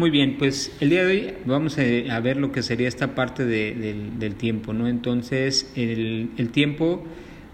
Muy 0.00 0.08
bien, 0.08 0.38
pues 0.38 0.72
el 0.80 0.88
día 0.88 1.04
de 1.04 1.12
hoy 1.12 1.34
vamos 1.44 1.76
a 1.76 2.20
ver 2.20 2.38
lo 2.38 2.52
que 2.52 2.62
sería 2.62 2.88
esta 2.88 3.14
parte 3.14 3.44
del, 3.44 4.34
tiempo, 4.36 4.72
¿no? 4.72 4.88
Entonces, 4.88 5.70
el, 5.76 6.30
el, 6.38 6.48
tiempo, 6.48 7.04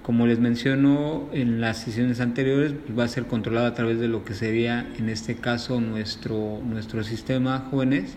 como 0.04 0.28
les 0.28 0.38
menciono 0.38 1.28
en 1.32 1.60
las 1.60 1.82
sesiones 1.82 2.20
anteriores, 2.20 2.72
va 2.96 3.02
a 3.02 3.08
ser 3.08 3.26
controlado 3.26 3.66
a 3.66 3.74
través 3.74 3.98
de 3.98 4.06
lo 4.06 4.24
que 4.24 4.34
sería, 4.34 4.88
en 4.96 5.08
este 5.08 5.34
caso, 5.34 5.80
nuestro, 5.80 6.60
nuestro 6.64 7.02
sistema 7.02 7.66
jóvenes, 7.68 8.14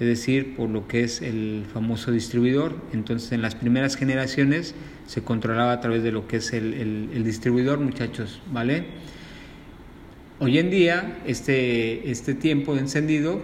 es 0.00 0.06
decir, 0.06 0.56
por 0.56 0.70
lo 0.70 0.88
que 0.88 1.04
es 1.04 1.20
el 1.20 1.66
famoso 1.74 2.10
distribuidor. 2.10 2.74
Entonces, 2.94 3.32
en 3.32 3.42
las 3.42 3.54
primeras 3.54 3.96
generaciones 3.96 4.74
se 5.06 5.22
controlaba 5.22 5.72
a 5.72 5.80
través 5.82 6.02
de 6.02 6.10
lo 6.10 6.26
que 6.26 6.38
es 6.38 6.54
el, 6.54 6.72
el 7.12 7.22
distribuidor, 7.22 7.80
muchachos, 7.80 8.40
¿vale? 8.50 8.86
Hoy 10.44 10.58
en 10.58 10.70
día 10.70 11.18
este, 11.24 12.10
este 12.10 12.34
tiempo 12.34 12.74
de 12.74 12.80
encendido 12.80 13.40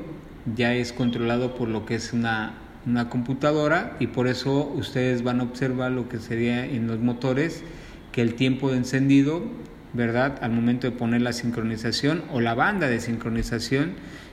ya 0.57 0.75
es 0.75 0.93
controlado 0.93 1.55
por 1.55 1.68
lo 1.68 1.86
que 1.86 1.95
es 1.95 2.13
una, 2.13 2.55
una 2.86 3.09
computadora 3.09 3.96
y 4.00 4.09
por 4.09 4.27
eso 4.27 4.72
ustedes 4.75 5.22
van 5.22 5.39
a 5.39 5.45
observar 5.45 5.93
lo 5.93 6.08
que 6.08 6.19
sería 6.19 6.67
en 6.67 6.89
los 6.89 6.99
motores 6.99 7.63
que 8.11 8.21
el 8.21 8.35
tiempo 8.35 8.72
de 8.72 8.79
encendido, 8.79 9.45
¿verdad? 9.93 10.41
Al 10.43 10.50
momento 10.50 10.91
de 10.91 10.96
poner 10.96 11.22
la 11.22 11.32
sincronización 11.32 12.25
o 12.32 12.41
la 12.41 12.55
banda 12.55 12.89
de 12.89 12.99
sincronización 12.99 13.93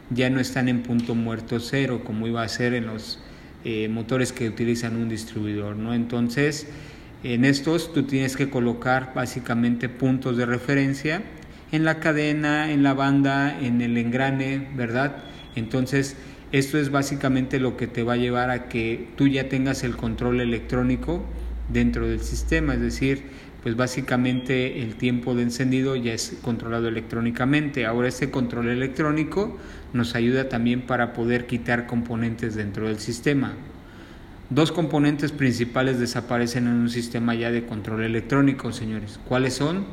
ya 0.09 0.31
no 0.31 0.39
están 0.39 0.67
en 0.67 0.81
punto 0.81 1.13
muerto 1.13 1.59
cero 1.59 2.01
como 2.03 2.25
iba 2.25 2.41
a 2.41 2.47
ser 2.47 2.73
en 2.73 2.87
los 2.87 3.19
eh, 3.63 3.89
motores 3.89 4.31
que 4.31 4.49
utilizan 4.49 4.95
un 4.95 5.07
distribuidor, 5.07 5.75
¿no? 5.75 5.93
Entonces, 5.93 6.65
en 7.23 7.45
estos 7.45 7.93
tú 7.93 8.07
tienes 8.07 8.35
que 8.35 8.49
colocar 8.49 9.13
básicamente 9.13 9.87
puntos 9.87 10.35
de 10.35 10.47
referencia 10.47 11.21
en 11.71 11.85
la 11.85 11.99
cadena, 11.99 12.71
en 12.71 12.83
la 12.83 12.93
banda, 12.93 13.59
en 13.59 13.81
el 13.81 13.97
engrane, 13.97 14.67
¿verdad? 14.75 15.17
Entonces, 15.55 16.15
esto 16.51 16.77
es 16.77 16.91
básicamente 16.91 17.59
lo 17.59 17.75
que 17.77 17.87
te 17.87 18.03
va 18.03 18.13
a 18.13 18.17
llevar 18.17 18.49
a 18.49 18.69
que 18.69 19.07
tú 19.15 19.27
ya 19.27 19.49
tengas 19.49 19.83
el 19.83 19.95
control 19.95 20.41
electrónico 20.41 21.25
dentro 21.69 22.07
del 22.07 22.21
sistema, 22.21 22.75
es 22.75 22.81
decir, 22.81 23.23
pues 23.63 23.75
básicamente 23.75 24.83
el 24.83 24.95
tiempo 24.95 25.33
de 25.33 25.41
encendido 25.41 25.95
ya 25.95 26.13
es 26.13 26.37
controlado 26.43 26.87
electrónicamente. 26.87 27.87
Ahora 27.87 28.07
este 28.07 28.29
control 28.29 28.69
electrónico 28.69 29.57
nos 29.91 30.13
ayuda 30.13 30.49
también 30.49 30.83
para 30.83 31.13
poder 31.13 31.47
quitar 31.47 31.87
componentes 31.87 32.53
dentro 32.53 32.87
del 32.87 32.99
sistema. 32.99 33.53
Dos 34.51 34.71
componentes 34.71 35.31
principales 35.31 35.99
desaparecen 35.99 36.67
en 36.67 36.73
un 36.73 36.89
sistema 36.91 37.33
ya 37.33 37.49
de 37.49 37.65
control 37.65 38.03
electrónico, 38.03 38.71
señores. 38.71 39.19
¿Cuáles 39.27 39.55
son? 39.55 39.85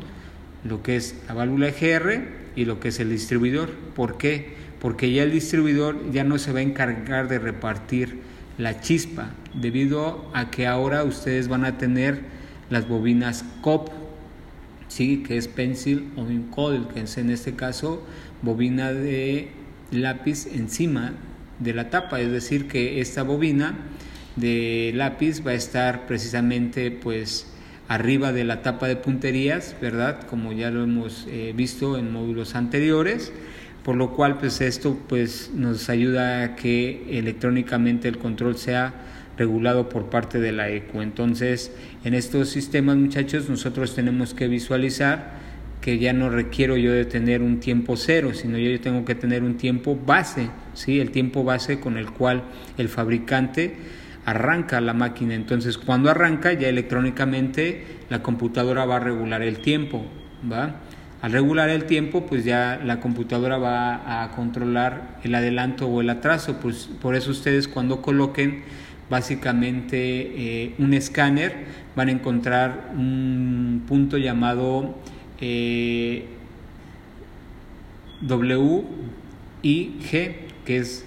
Lo 0.64 0.82
que 0.82 0.96
es 0.96 1.14
la 1.28 1.34
válvula 1.34 1.68
EGR 1.68 2.28
y 2.56 2.64
lo 2.64 2.80
que 2.80 2.88
es 2.88 3.00
el 3.00 3.10
distribuidor. 3.10 3.70
¿Por 3.94 4.18
qué? 4.18 4.54
Porque 4.80 5.12
ya 5.12 5.22
el 5.22 5.32
distribuidor 5.32 6.10
ya 6.12 6.24
no 6.24 6.38
se 6.38 6.52
va 6.52 6.60
a 6.60 6.62
encargar 6.62 7.28
de 7.28 7.38
repartir 7.38 8.20
la 8.58 8.80
chispa, 8.80 9.30
debido 9.54 10.30
a 10.34 10.50
que 10.50 10.66
ahora 10.66 11.04
ustedes 11.04 11.48
van 11.48 11.64
a 11.64 11.78
tener 11.78 12.20
las 12.70 12.88
bobinas 12.88 13.44
COP, 13.60 13.90
¿sí? 14.88 15.22
que 15.26 15.36
es 15.36 15.48
pencil 15.48 16.10
o 16.16 16.26
coil, 16.50 16.86
que 16.92 17.00
es 17.00 17.16
en 17.18 17.30
este 17.30 17.54
caso 17.54 18.06
bobina 18.42 18.92
de 18.92 19.50
lápiz 19.90 20.46
encima 20.46 21.12
de 21.58 21.74
la 21.74 21.90
tapa, 21.90 22.20
es 22.20 22.30
decir, 22.30 22.68
que 22.68 23.00
esta 23.00 23.22
bobina 23.22 23.74
de 24.36 24.92
lápiz 24.94 25.46
va 25.46 25.52
a 25.52 25.54
estar 25.54 26.06
precisamente 26.06 26.90
pues 26.90 27.46
arriba 27.92 28.32
de 28.32 28.44
la 28.44 28.62
tapa 28.62 28.88
de 28.88 28.96
punterías, 28.96 29.76
¿verdad? 29.80 30.22
Como 30.26 30.52
ya 30.52 30.70
lo 30.70 30.82
hemos 30.82 31.26
eh, 31.28 31.52
visto 31.54 31.98
en 31.98 32.10
módulos 32.10 32.54
anteriores, 32.54 33.32
por 33.84 33.96
lo 33.96 34.12
cual 34.12 34.38
pues 34.38 34.62
esto 34.62 34.98
pues 35.08 35.50
nos 35.54 35.90
ayuda 35.90 36.42
a 36.42 36.56
que 36.56 37.18
electrónicamente 37.18 38.08
el 38.08 38.16
control 38.16 38.56
sea 38.56 38.94
regulado 39.36 39.90
por 39.90 40.08
parte 40.08 40.40
de 40.40 40.52
la 40.52 40.70
ECO. 40.70 41.02
Entonces, 41.02 41.70
en 42.02 42.14
estos 42.14 42.48
sistemas, 42.48 42.96
muchachos, 42.96 43.50
nosotros 43.50 43.94
tenemos 43.94 44.32
que 44.32 44.48
visualizar 44.48 45.42
que 45.82 45.98
ya 45.98 46.14
no 46.14 46.30
requiero 46.30 46.78
yo 46.78 46.92
de 46.92 47.04
tener 47.04 47.42
un 47.42 47.60
tiempo 47.60 47.96
cero, 47.98 48.32
sino 48.32 48.56
yo 48.56 48.80
tengo 48.80 49.04
que 49.04 49.14
tener 49.14 49.42
un 49.42 49.58
tiempo 49.58 49.98
base, 50.06 50.48
¿sí? 50.72 50.98
El 50.98 51.10
tiempo 51.10 51.44
base 51.44 51.78
con 51.78 51.98
el 51.98 52.10
cual 52.10 52.44
el 52.78 52.88
fabricante 52.88 53.74
arranca 54.24 54.80
la 54.80 54.94
máquina. 54.94 55.34
Entonces, 55.34 55.78
cuando 55.78 56.10
arranca, 56.10 56.52
ya 56.52 56.68
electrónicamente 56.68 57.84
la 58.08 58.22
computadora 58.22 58.84
va 58.84 58.96
a 58.96 59.00
regular 59.00 59.42
el 59.42 59.58
tiempo, 59.58 60.04
¿va? 60.50 60.76
Al 61.22 61.30
regular 61.30 61.68
el 61.68 61.84
tiempo, 61.84 62.26
pues 62.26 62.44
ya 62.44 62.80
la 62.84 62.98
computadora 62.98 63.56
va 63.56 64.22
a 64.24 64.30
controlar 64.32 65.18
el 65.22 65.34
adelanto 65.34 65.86
o 65.86 66.00
el 66.00 66.10
atraso. 66.10 66.58
Pues 66.60 66.90
por 67.00 67.14
eso 67.14 67.30
ustedes 67.30 67.68
cuando 67.68 68.02
coloquen 68.02 68.64
básicamente 69.08 69.98
eh, 69.98 70.74
un 70.78 70.94
escáner 70.94 71.66
van 71.94 72.08
a 72.08 72.12
encontrar 72.12 72.92
un 72.96 73.84
punto 73.86 74.18
llamado 74.18 74.96
eh, 75.40 76.26
W 78.22 78.84
y 79.62 79.98
G, 80.10 80.34
que 80.64 80.78
es 80.78 81.04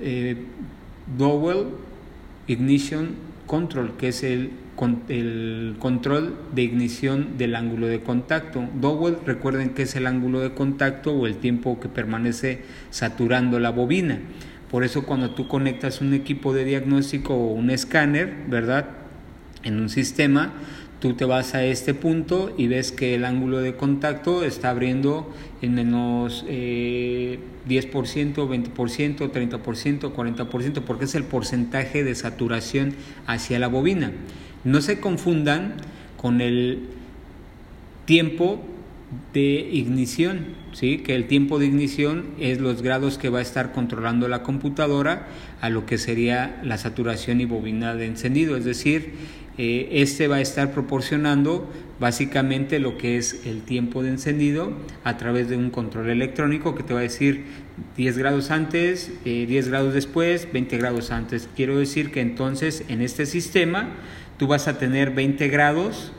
eh, 0.00 0.36
Dowell 1.18 1.66
Ignition 2.50 3.30
Control, 3.46 3.96
que 3.96 4.08
es 4.08 4.22
el, 4.22 4.50
el 5.08 5.76
control 5.78 6.34
de 6.54 6.62
ignición 6.62 7.38
del 7.38 7.54
ángulo 7.54 7.86
de 7.86 8.00
contacto. 8.00 8.68
Dowell, 8.80 9.18
recuerden 9.26 9.70
que 9.70 9.82
es 9.82 9.94
el 9.96 10.06
ángulo 10.06 10.40
de 10.40 10.52
contacto 10.52 11.12
o 11.12 11.26
el 11.26 11.36
tiempo 11.36 11.80
que 11.80 11.88
permanece 11.88 12.62
saturando 12.90 13.58
la 13.58 13.70
bobina. 13.70 14.20
Por 14.70 14.84
eso 14.84 15.04
cuando 15.04 15.30
tú 15.30 15.48
conectas 15.48 16.00
un 16.00 16.14
equipo 16.14 16.52
de 16.52 16.64
diagnóstico 16.64 17.34
o 17.34 17.52
un 17.52 17.70
escáner, 17.70 18.32
¿verdad? 18.48 18.86
En 19.62 19.80
un 19.80 19.88
sistema, 19.88 20.52
tú 21.00 21.14
te 21.14 21.24
vas 21.24 21.54
a 21.54 21.64
este 21.64 21.94
punto 21.94 22.54
y 22.56 22.68
ves 22.68 22.92
que 22.92 23.14
el 23.14 23.24
ángulo 23.24 23.58
de 23.60 23.74
contacto 23.74 24.44
está 24.44 24.70
abriendo 24.70 25.32
en 25.62 25.74
menos 25.74 26.44
eh, 26.46 27.40
10%, 27.68 28.34
20%, 28.34 28.72
30%, 29.32 30.14
40%, 30.14 30.80
porque 30.82 31.04
es 31.06 31.14
el 31.14 31.24
porcentaje 31.24 32.04
de 32.04 32.14
saturación 32.14 32.94
hacia 33.26 33.58
la 33.58 33.68
bobina. 33.68 34.12
No 34.64 34.82
se 34.82 35.00
confundan 35.00 35.74
con 36.18 36.42
el 36.42 36.80
tiempo 38.04 38.60
de 39.32 39.68
ignición, 39.72 40.54
¿sí? 40.72 40.98
que 40.98 41.14
el 41.14 41.26
tiempo 41.26 41.58
de 41.58 41.66
ignición 41.66 42.26
es 42.38 42.60
los 42.60 42.82
grados 42.82 43.18
que 43.18 43.28
va 43.28 43.40
a 43.40 43.42
estar 43.42 43.72
controlando 43.72 44.28
la 44.28 44.42
computadora 44.42 45.26
a 45.60 45.68
lo 45.68 45.84
que 45.86 45.98
sería 45.98 46.60
la 46.64 46.78
saturación 46.78 47.40
y 47.40 47.44
bobina 47.44 47.94
de 47.94 48.06
encendido, 48.06 48.56
es 48.56 48.64
decir, 48.64 49.14
eh, 49.58 50.00
este 50.00 50.26
va 50.26 50.36
a 50.36 50.40
estar 50.40 50.72
proporcionando 50.72 51.68
básicamente 51.98 52.78
lo 52.78 52.96
que 52.96 53.18
es 53.18 53.44
el 53.44 53.62
tiempo 53.62 54.02
de 54.02 54.08
encendido 54.08 54.72
a 55.04 55.18
través 55.18 55.50
de 55.50 55.56
un 55.56 55.70
control 55.70 56.08
electrónico 56.08 56.74
que 56.74 56.82
te 56.82 56.94
va 56.94 57.00
a 57.00 57.02
decir 57.02 57.44
10 57.96 58.16
grados 58.16 58.50
antes, 58.50 59.12
10 59.24 59.66
eh, 59.66 59.68
grados 59.68 59.92
después, 59.92 60.48
20 60.50 60.78
grados 60.78 61.10
antes. 61.10 61.48
Quiero 61.56 61.78
decir 61.78 62.10
que 62.10 62.20
entonces 62.20 62.84
en 62.88 63.02
este 63.02 63.26
sistema 63.26 63.90
tú 64.38 64.46
vas 64.46 64.66
a 64.66 64.78
tener 64.78 65.10
20 65.10 65.48
grados 65.48 66.12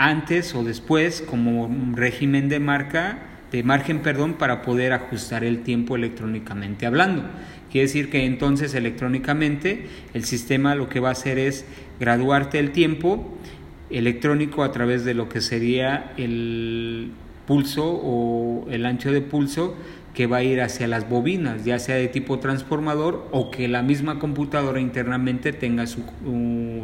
antes 0.00 0.54
o 0.54 0.64
después 0.64 1.20
como 1.20 1.68
régimen 1.94 2.48
de 2.48 2.58
marca 2.58 3.18
de 3.52 3.62
margen, 3.62 3.98
perdón, 3.98 4.34
para 4.34 4.62
poder 4.62 4.92
ajustar 4.92 5.44
el 5.44 5.62
tiempo 5.62 5.96
electrónicamente 5.96 6.86
hablando. 6.86 7.24
Quiere 7.70 7.86
decir 7.86 8.08
que 8.08 8.24
entonces 8.24 8.74
electrónicamente 8.74 9.88
el 10.14 10.24
sistema 10.24 10.74
lo 10.74 10.88
que 10.88 11.00
va 11.00 11.08
a 11.10 11.12
hacer 11.12 11.38
es 11.38 11.66
graduarte 11.98 12.58
el 12.58 12.70
tiempo 12.70 13.36
electrónico 13.90 14.62
a 14.62 14.72
través 14.72 15.04
de 15.04 15.14
lo 15.14 15.28
que 15.28 15.40
sería 15.40 16.12
el 16.16 17.10
pulso 17.46 17.84
o 17.86 18.66
el 18.70 18.86
ancho 18.86 19.12
de 19.12 19.20
pulso 19.20 19.76
que 20.14 20.26
va 20.26 20.38
a 20.38 20.42
ir 20.42 20.60
hacia 20.62 20.86
las 20.86 21.10
bobinas, 21.10 21.64
ya 21.64 21.78
sea 21.78 21.96
de 21.96 22.08
tipo 22.08 22.38
transformador 22.38 23.28
o 23.32 23.50
que 23.50 23.68
la 23.68 23.82
misma 23.82 24.18
computadora 24.18 24.80
internamente 24.80 25.52
tenga 25.52 25.86
su 25.86 26.04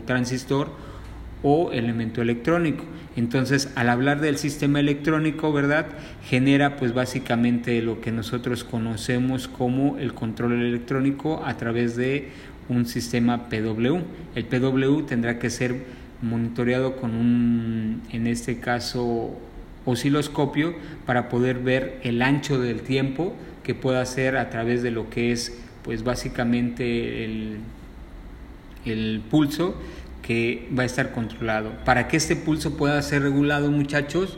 transistor 0.04 0.95
o 1.42 1.72
elemento 1.72 2.22
electrónico. 2.22 2.84
Entonces, 3.16 3.70
al 3.76 3.88
hablar 3.88 4.20
del 4.20 4.36
sistema 4.36 4.80
electrónico, 4.80 5.52
¿verdad? 5.52 5.86
Genera 6.24 6.76
pues 6.76 6.92
básicamente 6.92 7.80
lo 7.82 8.00
que 8.00 8.12
nosotros 8.12 8.64
conocemos 8.64 9.48
como 9.48 9.96
el 9.98 10.12
control 10.12 10.52
electrónico 10.52 11.42
a 11.44 11.56
través 11.56 11.96
de 11.96 12.28
un 12.68 12.84
sistema 12.86 13.48
PW. 13.48 14.00
El 14.34 14.44
PW 14.44 15.02
tendrá 15.06 15.38
que 15.38 15.50
ser 15.50 15.84
monitoreado 16.20 16.96
con 16.96 17.14
un, 17.14 18.02
en 18.10 18.26
este 18.26 18.58
caso, 18.58 19.38
osciloscopio 19.86 20.74
para 21.06 21.28
poder 21.28 21.60
ver 21.60 22.00
el 22.02 22.20
ancho 22.22 22.60
del 22.60 22.80
tiempo 22.80 23.34
que 23.62 23.74
pueda 23.74 24.00
hacer 24.00 24.36
a 24.36 24.50
través 24.50 24.82
de 24.82 24.90
lo 24.90 25.08
que 25.10 25.32
es 25.32 25.58
pues 25.84 26.02
básicamente 26.02 27.24
el, 27.24 27.58
el 28.84 29.22
pulso 29.30 29.76
que 30.26 30.68
va 30.76 30.82
a 30.82 30.86
estar 30.86 31.12
controlado. 31.12 31.72
Para 31.84 32.08
que 32.08 32.16
este 32.16 32.36
pulso 32.36 32.76
pueda 32.76 33.00
ser 33.02 33.22
regulado, 33.22 33.70
muchachos, 33.70 34.36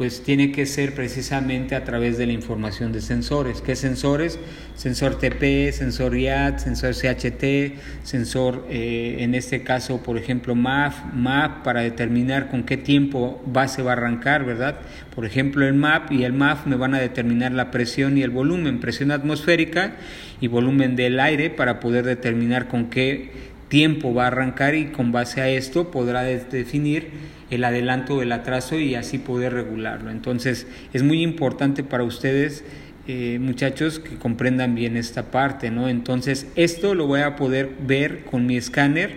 pues 0.00 0.22
tiene 0.22 0.50
que 0.50 0.64
ser 0.64 0.94
precisamente 0.94 1.74
a 1.74 1.84
través 1.84 2.16
de 2.16 2.24
la 2.24 2.32
información 2.32 2.90
de 2.90 3.02
sensores. 3.02 3.60
¿Qué 3.60 3.76
sensores? 3.76 4.38
Sensor 4.74 5.18
TP, 5.18 5.70
sensor 5.72 6.16
IAT, 6.16 6.58
sensor 6.58 6.94
CHT, 6.94 8.02
sensor, 8.02 8.66
eh, 8.70 9.16
en 9.18 9.34
este 9.34 9.62
caso, 9.62 10.02
por 10.02 10.16
ejemplo, 10.16 10.54
MAF, 10.54 11.12
MAP, 11.12 11.62
para 11.62 11.82
determinar 11.82 12.48
con 12.48 12.62
qué 12.62 12.78
tiempo 12.78 13.42
base 13.44 13.82
va 13.82 13.90
a 13.90 13.92
arrancar, 13.92 14.46
¿verdad? 14.46 14.80
Por 15.14 15.26
ejemplo, 15.26 15.66
el 15.66 15.74
MAP 15.74 16.12
y 16.12 16.24
el 16.24 16.32
MAF 16.32 16.64
me 16.64 16.76
van 16.76 16.94
a 16.94 16.98
determinar 16.98 17.52
la 17.52 17.70
presión 17.70 18.16
y 18.16 18.22
el 18.22 18.30
volumen, 18.30 18.80
presión 18.80 19.10
atmosférica 19.10 19.96
y 20.40 20.46
volumen 20.46 20.96
del 20.96 21.20
aire 21.20 21.50
para 21.50 21.78
poder 21.78 22.06
determinar 22.06 22.68
con 22.68 22.88
qué 22.88 23.49
tiempo 23.70 24.12
va 24.12 24.24
a 24.24 24.26
arrancar 24.26 24.74
y 24.74 24.86
con 24.86 25.12
base 25.12 25.40
a 25.40 25.48
esto 25.48 25.90
podrá 25.90 26.24
definir 26.24 27.08
el 27.50 27.64
adelanto 27.64 28.16
o 28.16 28.22
el 28.22 28.32
atraso 28.32 28.78
y 28.78 28.96
así 28.96 29.16
poder 29.16 29.54
regularlo. 29.54 30.10
Entonces 30.10 30.66
es 30.92 31.02
muy 31.02 31.22
importante 31.22 31.82
para 31.82 32.04
ustedes 32.04 32.64
eh, 33.06 33.38
muchachos 33.40 33.98
que 33.98 34.16
comprendan 34.16 34.74
bien 34.74 34.96
esta 34.96 35.30
parte, 35.30 35.70
¿no? 35.70 35.88
Entonces 35.88 36.48
esto 36.56 36.94
lo 36.94 37.06
voy 37.06 37.20
a 37.20 37.36
poder 37.36 37.70
ver 37.86 38.24
con 38.24 38.44
mi 38.44 38.56
escáner, 38.56 39.14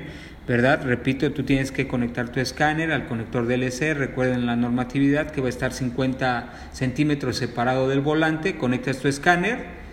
¿verdad? 0.47 0.83
Repito, 0.85 1.31
tú 1.31 1.43
tienes 1.43 1.71
que 1.71 1.87
conectar 1.87 2.29
tu 2.29 2.39
escáner 2.39 2.91
al 2.91 3.07
conector 3.07 3.47
DLC, 3.47 3.95
recuerden 3.95 4.45
la 4.45 4.55
normatividad 4.55 5.31
que 5.31 5.41
va 5.41 5.47
a 5.47 5.49
estar 5.49 5.73
50 5.73 6.69
centímetros 6.73 7.37
separado 7.37 7.89
del 7.89 8.01
volante, 8.01 8.55
conectas 8.55 8.99
tu 8.99 9.07
escáner, 9.07 9.83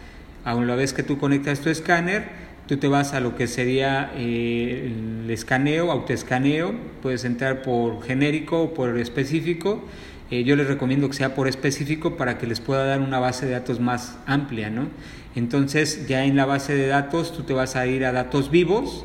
a 0.45 0.55
la 0.55 0.75
vez 0.75 0.93
que 0.93 1.03
tú 1.03 1.19
conectas 1.19 1.61
tu 1.61 1.71
escáner, 1.71 2.50
tú 2.70 2.76
te 2.76 2.87
vas 2.87 3.14
a 3.14 3.20
lo 3.20 3.34
que 3.34 3.49
sería 3.49 4.12
eh, 4.14 4.93
el 5.25 5.28
escaneo, 5.28 5.90
autoescaneo, 5.90 6.72
puedes 7.02 7.25
entrar 7.25 7.62
por 7.62 8.00
genérico 8.05 8.62
o 8.62 8.75
por 8.75 8.96
específico. 8.96 9.84
Eh, 10.31 10.44
yo 10.44 10.55
les 10.55 10.69
recomiendo 10.69 11.08
que 11.08 11.17
sea 11.17 11.34
por 11.34 11.49
específico 11.49 12.17
para 12.17 12.38
que 12.38 12.46
les 12.46 12.61
pueda 12.61 12.84
dar 12.84 13.00
una 13.00 13.19
base 13.19 13.46
de 13.46 13.52
datos 13.55 13.81
más 13.81 14.20
amplia, 14.25 14.70
¿no? 14.70 14.87
Entonces 15.34 16.06
ya 16.06 16.25
en 16.25 16.37
la 16.37 16.46
base 16.46 16.76
de 16.76 16.87
datos 16.87 17.32
tú 17.37 17.43
te 17.43 17.55
vas 17.55 17.75
a 17.75 17.88
ir 17.88 18.05
a 18.05 18.12
datos 18.12 18.52
vivos, 18.52 19.05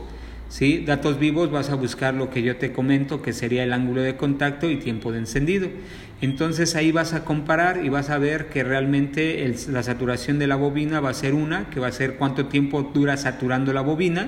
¿sí? 0.49 0.83
Datos 0.85 1.19
vivos 1.19 1.51
vas 1.51 1.69
a 1.69 1.75
buscar 1.75 2.13
lo 2.13 2.29
que 2.29 2.41
yo 2.41 2.57
te 2.57 2.71
comento, 2.71 3.21
que 3.21 3.33
sería 3.33 3.63
el 3.63 3.73
ángulo 3.73 4.01
de 4.01 4.15
contacto 4.15 4.69
y 4.69 4.77
tiempo 4.77 5.11
de 5.11 5.19
encendido. 5.19 5.69
Entonces 6.21 6.75
ahí 6.75 6.91
vas 6.91 7.13
a 7.13 7.25
comparar 7.25 7.83
y 7.83 7.89
vas 7.89 8.09
a 8.09 8.17
ver 8.17 8.47
que 8.47 8.63
realmente 8.63 9.53
la 9.69 9.83
saturación 9.83 10.39
de 10.39 10.47
la 10.47 10.55
bobina 10.55 10.99
va 10.99 11.09
a 11.09 11.13
ser 11.13 11.33
una, 11.33 11.69
que 11.69 11.79
va 11.79 11.87
a 11.87 11.91
ser 11.91 12.15
cuánto 12.15 12.45
tiempo 12.47 12.91
dura 12.93 13.17
saturando 13.17 13.73
la 13.73 13.81
bobina, 13.81 14.27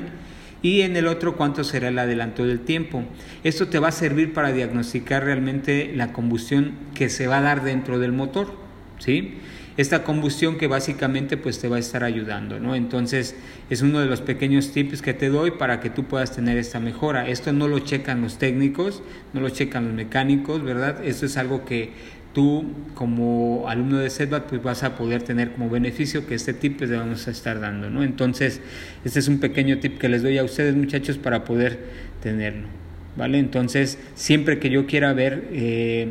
y 0.62 0.82
en 0.82 0.98
el 0.98 1.08
otro 1.08 1.38
cuánto 1.38 1.64
será 1.64 1.90
el 1.90 2.00
adelanto 2.00 2.46
del 2.46 2.62
tiempo. 2.62 3.04
Esto 3.44 3.68
te 3.68 3.80
va 3.80 3.90
a 3.90 3.92
servir 3.92 4.34
para 4.34 4.52
diagnosticar 4.52 5.24
realmente 5.24 5.94
la 5.96 6.14
combustión 6.14 6.74
que 6.94 7.10
se 7.10 7.28
va 7.28 7.38
a 7.38 7.42
dar 7.42 7.64
dentro 7.64 8.00
del 8.00 8.12
motor, 8.12 8.54
¿sí? 8.98 9.36
Esta 9.78 10.04
combustión 10.04 10.58
que 10.58 10.68
básicamente 10.68 11.38
pues 11.38 11.60
te 11.60 11.68
va 11.68 11.76
a 11.78 11.80
estar 11.80 12.04
ayudando, 12.04 12.60
¿no? 12.60 12.74
Entonces 12.74 13.36
es 13.70 13.84
uno 13.84 14.00
de 14.00 14.08
los 14.08 14.22
pequeños 14.22 14.72
tips 14.72 15.04
que 15.04 15.14
te 15.14 15.30
doy 15.30 15.52
para 15.52 15.80
que 15.80 15.92
tú 15.92 16.06
puedas 16.06 16.36
tener 16.36 16.58
esta 16.58 16.80
mejora. 16.80 17.30
Esto 17.30 17.54
no 17.54 17.68
lo 17.68 17.80
checan 17.80 18.22
los 18.22 18.40
técnicos, 18.40 19.04
no 19.34 19.42
lo 19.42 19.50
checan 19.50 19.86
los 19.86 19.94
mecánicos, 19.94 20.64
¿verdad? 20.64 21.06
Esto 21.06 21.28
es 21.28 21.38
algo 21.38 21.64
que 21.64 21.92
tú 22.34 22.66
como 22.96 23.70
alumno 23.70 24.00
de 24.00 24.10
SETBAT 24.10 24.50
pues 24.50 24.64
vas 24.64 24.84
a 24.84 24.96
poder 24.96 25.22
tener 25.22 25.52
como 25.52 25.70
beneficio 25.70 26.26
que 26.26 26.34
este 26.36 26.54
tip 26.54 26.82
le 26.82 26.98
vamos 26.98 27.28
a 27.28 27.32
estar 27.32 27.60
dando, 27.60 27.92
¿no? 27.92 28.04
Entonces 28.04 28.62
este 29.06 29.20
es 29.20 29.28
un 29.28 29.40
pequeño 29.40 29.78
tip 29.78 30.00
que 30.00 30.10
les 30.10 30.24
doy 30.24 30.40
a 30.40 30.44
ustedes 30.44 30.76
muchachos 30.76 31.20
para 31.20 31.44
poder 31.44 31.80
tenerlo, 32.24 32.68
¿vale? 33.16 33.38
Entonces 33.38 34.00
siempre 34.16 34.58
que 34.58 34.72
yo 34.72 34.88
quiera 34.88 35.14
ver... 35.14 35.50
Eh, 35.52 36.08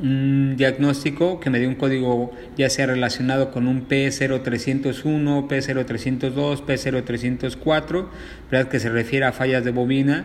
un 0.00 0.54
diagnóstico 0.56 1.40
que 1.40 1.50
me 1.50 1.58
dé 1.58 1.66
un 1.66 1.74
código 1.74 2.32
ya 2.56 2.70
sea 2.70 2.86
relacionado 2.86 3.50
con 3.50 3.66
un 3.66 3.88
P0301, 3.88 5.48
P0302, 5.48 6.64
P0304, 6.64 8.06
¿verdad? 8.50 8.70
que 8.70 8.78
se 8.78 8.90
refiere 8.90 9.26
a 9.26 9.32
fallas 9.32 9.64
de 9.64 9.70
bobina. 9.70 10.24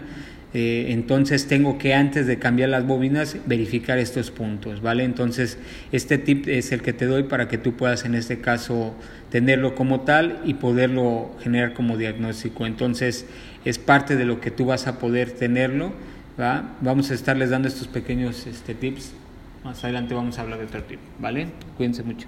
Eh, 0.56 0.92
entonces 0.92 1.48
tengo 1.48 1.80
que 1.80 1.96
antes 1.96 2.28
de 2.28 2.38
cambiar 2.38 2.70
las 2.70 2.86
bobinas 2.86 3.38
verificar 3.48 3.98
estos 3.98 4.30
puntos, 4.30 4.84
¿vale? 4.84 5.04
Entonces 5.04 5.58
este 5.92 6.20
tip 6.20 6.48
es 6.48 6.72
el 6.72 6.84
que 6.84 6.94
te 6.94 7.08
doy 7.08 7.24
para 7.24 7.48
que 7.48 7.58
tú 7.58 7.74
puedas 7.74 8.06
en 8.06 8.14
este 8.14 8.40
caso 8.40 8.94
tenerlo 9.32 9.74
como 9.74 10.02
tal 10.02 10.42
y 10.46 10.54
poderlo 10.54 11.32
generar 11.42 11.74
como 11.74 11.98
diagnóstico. 11.98 12.68
Entonces 12.68 13.26
es 13.66 13.80
parte 13.80 14.16
de 14.16 14.26
lo 14.26 14.42
que 14.42 14.52
tú 14.52 14.66
vas 14.66 14.86
a 14.86 15.00
poder 15.00 15.32
tenerlo, 15.32 15.92
¿va? 16.40 16.76
Vamos 16.82 17.10
a 17.10 17.16
estarles 17.16 17.50
dando 17.50 17.68
estos 17.68 17.88
pequeños 17.88 18.46
este, 18.46 18.76
tips 18.76 19.14
más 19.64 19.84
adelante 19.84 20.14
vamos 20.14 20.38
a 20.38 20.42
hablar 20.42 20.60
de 20.60 20.66
otro 20.66 20.84
tipo, 20.84 21.02
¿vale? 21.20 21.48
Cuídense 21.78 22.04
mucho. 22.04 22.28